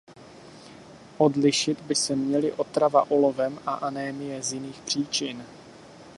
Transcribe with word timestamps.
Odlišit 1.17 1.81
by 1.81 1.95
se 1.95 2.15
měly 2.15 2.51
otrava 2.53 3.11
olovem 3.11 3.59
a 3.65 3.73
anémie 3.73 4.43
z 4.43 4.53
jiných 4.53 4.79
příčin. 4.81 5.45